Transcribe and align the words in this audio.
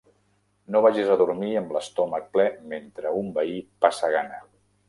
No 0.75 0.79
vagis 0.85 1.11
a 1.15 1.17
dormir 1.19 1.51
amb 1.61 1.75
l'estómac 1.77 2.27
ple 2.39 2.47
mentre 2.75 3.15
un 3.23 3.33
veí 3.39 3.57
passa 3.87 4.15
gana. 4.19 4.43